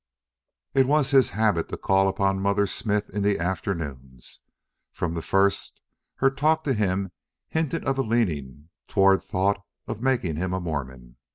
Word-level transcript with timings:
It 0.73 0.87
was 0.87 1.11
his 1.11 1.29
habit 1.29 1.69
to 1.69 1.77
call 1.77 2.07
upon 2.07 2.39
Mother 2.41 2.65
Smith 2.65 3.07
in 3.11 3.21
the 3.21 3.37
afternoons. 3.37 4.39
From 4.91 5.13
the 5.13 5.21
first 5.21 5.79
her 6.15 6.31
talk 6.31 6.63
to 6.63 6.73
him 6.73 7.11
hinted 7.49 7.85
of 7.85 7.99
a 7.99 8.01
leaning 8.01 8.69
toward 8.87 9.21
thought 9.21 9.61
of 9.85 10.01
making 10.01 10.37
him 10.37 10.53
a 10.53 10.59
Mormon. 10.59 11.17